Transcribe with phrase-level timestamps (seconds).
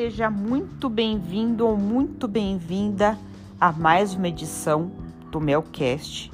[0.00, 3.18] Seja muito bem-vindo ou muito bem-vinda
[3.60, 4.90] a mais uma edição
[5.30, 6.32] do Melcast,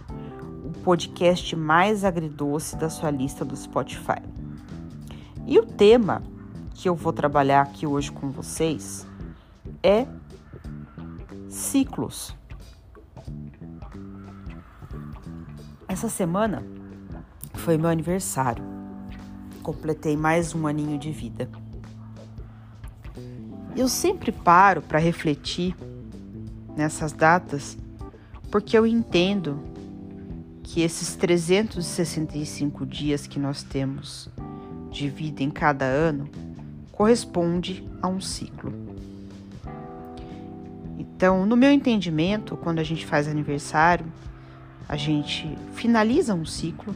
[0.65, 4.23] o podcast mais agridoce da sua lista do Spotify.
[5.45, 6.23] E o tema
[6.75, 9.05] que eu vou trabalhar aqui hoje com vocês
[9.83, 10.07] é
[11.49, 12.37] ciclos.
[15.89, 16.63] Essa semana
[17.55, 18.63] foi meu aniversário.
[19.61, 21.51] Completei mais um aninho de vida.
[23.77, 25.77] Eu sempre paro para refletir
[26.75, 27.77] nessas datas
[28.51, 29.63] porque eu entendo
[30.63, 34.31] que esses 365 dias que nós temos
[34.91, 36.27] de vida em cada ano
[36.91, 38.73] corresponde a um ciclo.
[40.99, 44.07] Então, no meu entendimento, quando a gente faz aniversário,
[44.89, 46.95] a gente finaliza um ciclo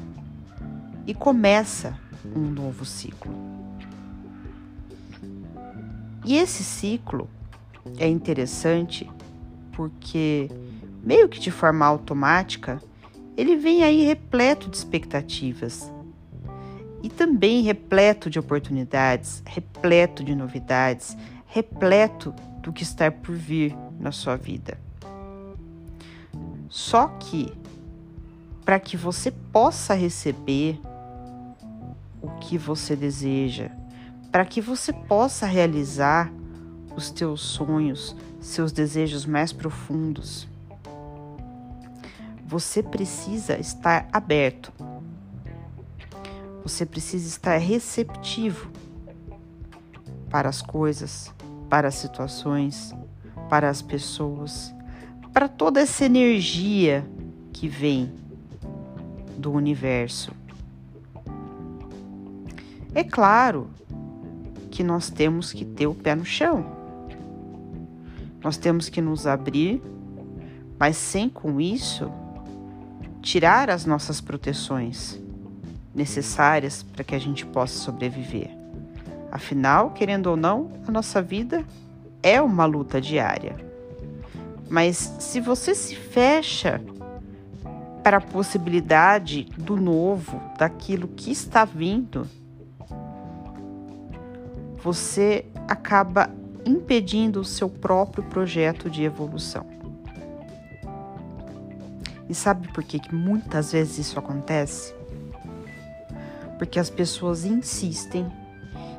[1.06, 1.94] e começa
[2.34, 3.49] um novo ciclo.
[6.24, 7.28] E esse ciclo
[7.98, 9.10] é interessante
[9.72, 10.50] porque,
[11.02, 12.80] meio que de forma automática,
[13.36, 15.90] ele vem aí repleto de expectativas
[17.02, 24.12] e também repleto de oportunidades, repleto de novidades, repleto do que está por vir na
[24.12, 24.78] sua vida.
[26.68, 27.52] Só que,
[28.64, 30.78] para que você possa receber
[32.20, 33.70] o que você deseja,
[34.30, 36.32] para que você possa realizar
[36.96, 40.48] os teus sonhos, seus desejos mais profundos.
[42.46, 44.72] Você precisa estar aberto.
[46.62, 48.70] Você precisa estar receptivo
[50.28, 51.32] para as coisas,
[51.68, 52.94] para as situações,
[53.48, 54.72] para as pessoas,
[55.32, 57.04] para toda essa energia
[57.52, 58.12] que vem
[59.36, 60.32] do universo.
[62.94, 63.70] É claro
[64.70, 66.64] que nós temos que ter o pé no chão.
[68.42, 69.82] Nós temos que nos abrir,
[70.78, 72.10] mas sem com isso
[73.20, 75.18] tirar as nossas proteções
[75.94, 78.50] necessárias para que a gente possa sobreviver.
[79.30, 81.64] Afinal, querendo ou não, a nossa vida
[82.22, 83.56] é uma luta diária.
[84.68, 86.80] Mas se você se fecha
[88.02, 92.26] para a possibilidade do novo, daquilo que está vindo,
[94.82, 96.30] você acaba
[96.64, 99.66] impedindo o seu próprio projeto de evolução.
[102.28, 104.94] E sabe por que, que muitas vezes isso acontece?
[106.58, 108.30] Porque as pessoas insistem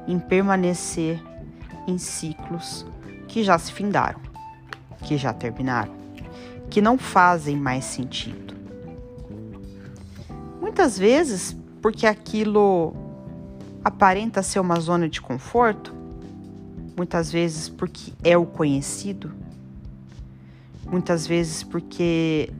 [0.07, 1.21] em permanecer
[1.87, 2.85] em ciclos
[3.27, 4.19] que já se findaram,
[5.05, 5.93] que já terminaram,
[6.69, 8.53] que não fazem mais sentido.
[10.59, 12.93] Muitas vezes porque aquilo
[13.83, 15.93] aparenta ser uma zona de conforto,
[16.95, 19.31] muitas vezes porque é o conhecido,
[20.85, 22.51] muitas vezes porque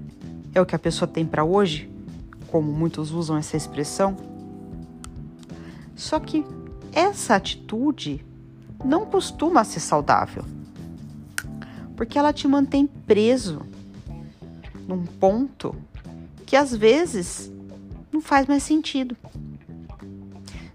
[0.54, 1.90] é o que a pessoa tem para hoje,
[2.48, 4.18] como muitos usam essa expressão.
[5.96, 6.46] Só que
[6.92, 8.26] essa atitude
[8.84, 10.44] não costuma ser saudável,
[11.96, 13.62] porque ela te mantém preso
[14.88, 15.76] num ponto
[16.46, 17.52] que às vezes
[18.12, 19.16] não faz mais sentido.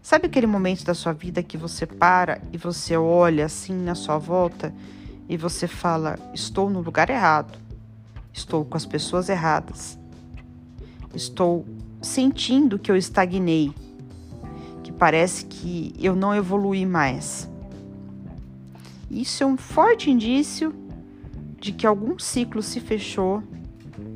[0.06, 4.18] Sabe aquele momento da sua vida que você para e você olha assim na sua
[4.18, 4.72] volta
[5.28, 7.58] e você fala: estou no lugar errado,
[8.32, 9.98] estou com as pessoas erradas,
[11.12, 11.66] estou
[12.00, 13.74] sentindo que eu estagnei,
[14.84, 17.50] que parece que eu não evolui mais.
[19.10, 20.72] Isso é um forte indício
[21.58, 23.42] de que algum ciclo se fechou,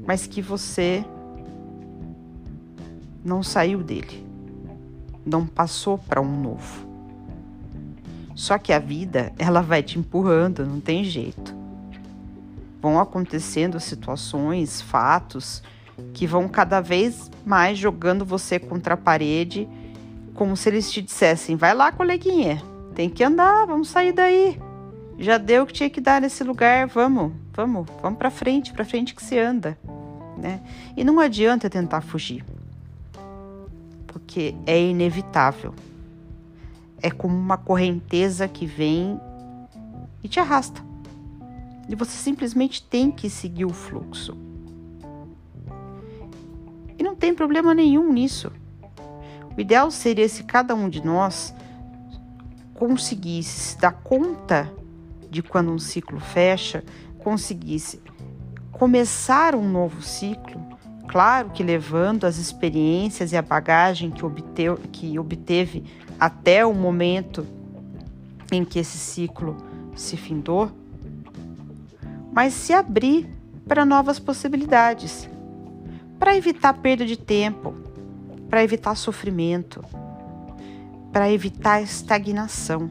[0.06, 1.04] mas que você
[3.24, 4.29] não saiu dele
[5.30, 6.88] não passou para um novo.
[8.34, 11.54] Só que a vida, ela vai te empurrando, não tem jeito.
[12.82, 15.62] Vão acontecendo situações, fatos
[16.14, 19.68] que vão cada vez mais jogando você contra a parede,
[20.34, 22.62] como se eles te dissessem: "Vai lá, coleguinha,
[22.94, 24.58] tem que andar, vamos sair daí.
[25.18, 28.86] Já deu o que tinha que dar nesse lugar, vamos, vamos, vamos para frente, para
[28.86, 29.78] frente que se anda",
[30.38, 30.60] né?
[30.96, 32.42] E não adianta tentar fugir
[34.10, 35.72] porque é inevitável.
[37.00, 39.18] É como uma correnteza que vem
[40.22, 40.82] e te arrasta.
[41.88, 44.36] E você simplesmente tem que seguir o fluxo.
[46.98, 48.52] E não tem problema nenhum nisso.
[49.56, 51.54] O ideal seria se cada um de nós
[52.74, 54.72] conseguisse se dar conta
[55.30, 56.84] de quando um ciclo fecha,
[57.18, 58.02] conseguisse
[58.72, 60.59] começar um novo ciclo
[61.10, 65.82] Claro que levando as experiências e a bagagem que, obteu, que obteve
[66.20, 67.44] até o momento
[68.52, 69.56] em que esse ciclo
[69.96, 70.70] se findou,
[72.32, 73.28] mas se abrir
[73.66, 75.28] para novas possibilidades,
[76.16, 77.74] para evitar perda de tempo,
[78.48, 79.84] para evitar sofrimento,
[81.12, 82.88] para evitar estagnação.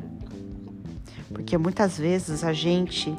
[1.30, 3.16] Porque muitas vezes a gente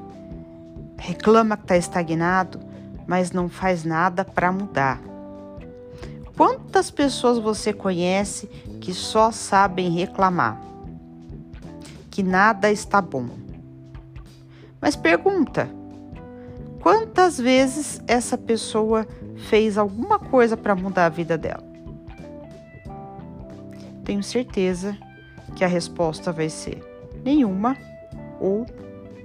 [0.99, 2.69] reclama que está estagnado,
[3.11, 5.01] mas não faz nada para mudar.
[6.37, 8.47] Quantas pessoas você conhece
[8.81, 10.63] que só sabem reclamar?
[12.09, 13.29] Que nada está bom.
[14.81, 15.69] Mas pergunta:
[16.81, 19.05] quantas vezes essa pessoa
[19.49, 21.65] fez alguma coisa para mudar a vida dela?
[24.05, 24.97] Tenho certeza
[25.57, 26.81] que a resposta vai ser
[27.25, 27.77] nenhuma
[28.39, 28.65] ou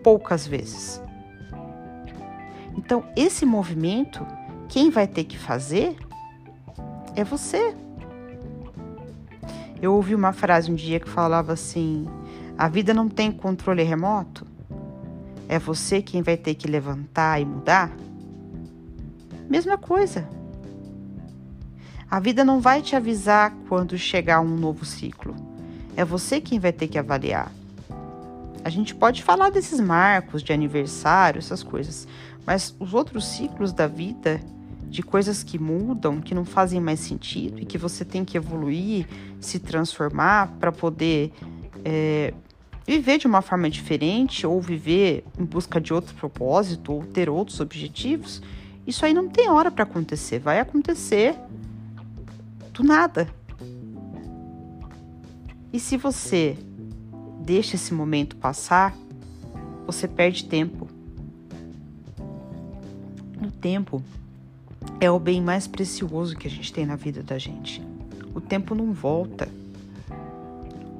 [0.04, 1.05] poucas vezes.
[2.78, 4.26] Então, esse movimento,
[4.68, 5.96] quem vai ter que fazer
[7.16, 7.76] é você.
[9.82, 12.08] Eu ouvi uma frase um dia que falava assim:
[12.58, 14.46] a vida não tem controle remoto.
[15.48, 17.92] É você quem vai ter que levantar e mudar?
[19.50, 20.28] Mesma coisa.
[22.10, 25.36] A vida não vai te avisar quando chegar um novo ciclo.
[25.96, 27.52] É você quem vai ter que avaliar.
[28.64, 32.08] A gente pode falar desses marcos de aniversário, essas coisas,
[32.46, 34.40] mas os outros ciclos da vida,
[34.88, 39.08] de coisas que mudam, que não fazem mais sentido e que você tem que evoluir,
[39.40, 41.34] se transformar para poder
[41.84, 42.34] é,
[42.86, 47.60] viver de uma forma diferente ou viver em busca de outro propósito ou ter outros
[47.60, 48.42] objetivos,
[48.86, 51.36] isso aí não tem hora para acontecer, vai acontecer
[52.72, 53.28] do nada.
[55.74, 56.58] E se você
[57.42, 58.96] deixa esse momento passar,
[59.86, 60.85] você perde tempo
[63.66, 64.00] tempo
[65.02, 67.82] é o bem mais precioso que a gente tem na vida da gente.
[68.36, 69.50] O tempo não volta.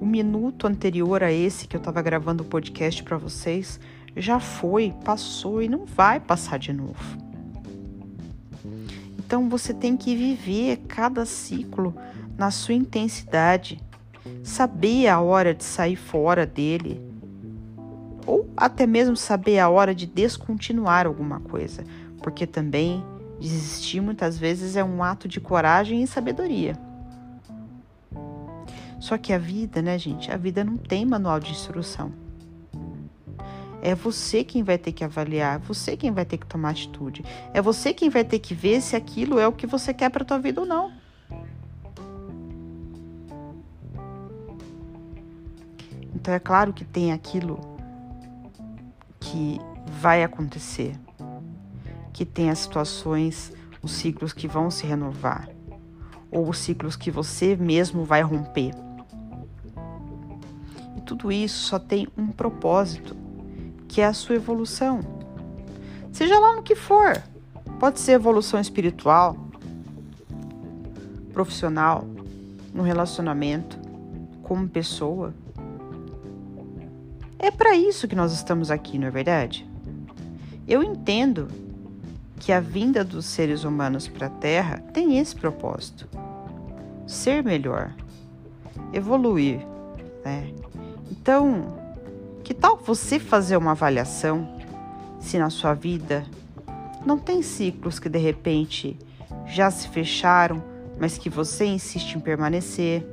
[0.02, 3.80] O minuto anterior a esse que eu estava gravando o podcast para vocês
[4.18, 7.20] já foi, passou e não vai passar de novo.
[9.20, 11.94] Então você tem que viver cada ciclo
[12.36, 13.80] na sua intensidade,
[14.44, 17.00] saber a hora de sair fora dele,
[18.26, 21.84] ou até mesmo saber a hora de descontinuar alguma coisa
[22.26, 23.06] porque também
[23.40, 26.76] desistir muitas vezes é um ato de coragem e sabedoria.
[29.00, 30.32] Só que a vida, né, gente?
[30.32, 32.12] A vida não tem manual de instrução.
[33.80, 37.24] É você quem vai ter que avaliar, é você quem vai ter que tomar atitude.
[37.54, 40.26] É você quem vai ter que ver se aquilo é o que você quer para
[40.26, 40.92] tua vida ou não.
[46.16, 47.60] Então é claro que tem aquilo
[49.20, 49.60] que
[50.02, 51.05] vai acontecer
[52.16, 53.52] que tem as situações,
[53.82, 55.50] os ciclos que vão se renovar,
[56.32, 58.74] ou os ciclos que você mesmo vai romper.
[60.96, 63.14] E tudo isso só tem um propósito,
[63.86, 65.02] que é a sua evolução.
[66.14, 67.22] Seja lá no que for.
[67.82, 69.36] Pode ser evolução espiritual,
[71.34, 72.08] profissional,
[72.74, 73.78] no relacionamento,
[74.42, 75.34] como pessoa.
[77.38, 79.68] É para isso que nós estamos aqui, não é verdade?
[80.66, 81.65] Eu entendo
[82.40, 86.08] que a vinda dos seres humanos para a Terra tem esse propósito:
[87.08, 87.94] ser melhor,
[88.94, 89.66] evoluir.
[90.24, 90.54] Né?
[91.12, 91.78] Então,
[92.44, 94.56] que tal você fazer uma avaliação
[95.20, 96.26] se na sua vida
[97.06, 98.98] não tem ciclos que de repente
[99.46, 100.64] já se fecharam,
[101.00, 103.06] mas que você insiste em permanecer?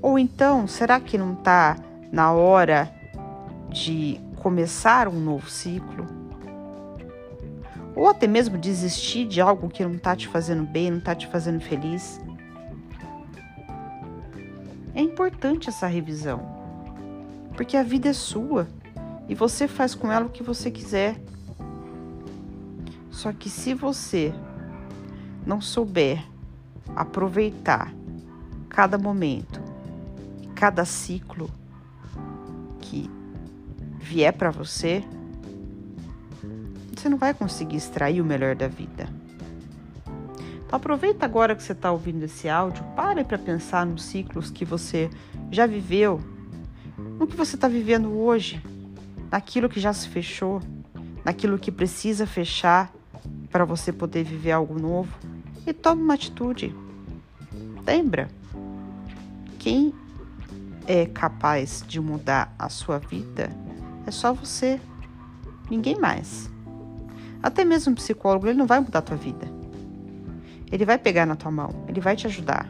[0.00, 1.76] Ou então, será que não está
[2.12, 2.92] na hora
[3.70, 6.06] de começar um novo ciclo?
[7.96, 11.26] Ou até mesmo desistir de algo que não está te fazendo bem, não está te
[11.26, 12.20] fazendo feliz.
[14.94, 16.40] É importante essa revisão,
[17.56, 18.68] porque a vida é sua
[19.26, 21.18] e você faz com ela o que você quiser.
[23.10, 24.32] Só que se você
[25.46, 26.22] não souber
[26.94, 27.92] aproveitar
[28.68, 29.60] cada momento,
[30.54, 31.50] cada ciclo
[32.78, 33.10] que
[33.98, 35.02] vier para você,
[37.06, 39.08] você não vai conseguir extrair o melhor da vida.
[40.66, 44.64] Então aproveita agora que você está ouvindo esse áudio, pare para pensar nos ciclos que
[44.64, 45.08] você
[45.48, 46.20] já viveu,
[46.98, 48.60] no que você está vivendo hoje,
[49.30, 50.60] naquilo que já se fechou,
[51.24, 52.92] naquilo que precisa fechar
[53.52, 55.16] para você poder viver algo novo
[55.64, 56.74] e tome uma atitude.
[57.86, 58.28] Lembra,
[59.60, 59.94] quem
[60.88, 63.48] é capaz de mudar a sua vida
[64.04, 64.80] é só você,
[65.70, 66.55] ninguém mais.
[67.42, 69.46] Até mesmo um psicólogo, ele não vai mudar a tua vida.
[70.70, 72.68] Ele vai pegar na tua mão, ele vai te ajudar.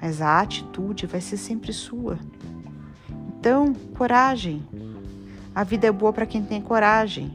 [0.00, 2.18] Mas a atitude vai ser sempre sua.
[3.38, 4.62] Então, coragem.
[5.54, 7.34] A vida é boa para quem tem coragem.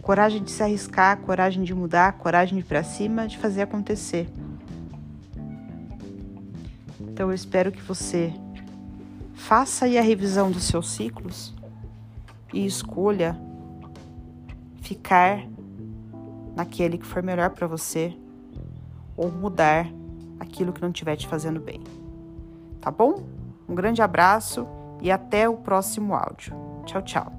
[0.00, 4.26] Coragem de se arriscar, coragem de mudar, coragem de ir para cima, de fazer acontecer.
[7.00, 8.32] Então eu espero que você
[9.34, 11.52] faça aí a revisão dos seus ciclos
[12.54, 13.36] e escolha
[14.88, 15.46] ficar
[16.56, 18.16] naquele que for melhor para você
[19.16, 19.86] ou mudar
[20.40, 21.82] aquilo que não estiver te fazendo bem.
[22.80, 23.22] Tá bom?
[23.68, 24.66] Um grande abraço
[25.02, 26.54] e até o próximo áudio.
[26.86, 27.37] Tchau, tchau.